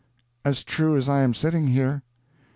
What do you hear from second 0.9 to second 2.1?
as I am sitting here."